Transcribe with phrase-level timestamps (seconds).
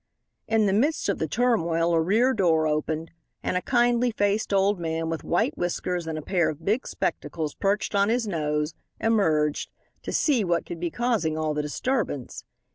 [0.47, 3.11] In the midst of the turmoil a rear door opened
[3.43, 7.53] and a kindly faced old man with white whiskers and a pair of big spectacles
[7.53, 9.69] perched on his nose, emerged,
[10.01, 12.45] to see what could be causing all the disturbance.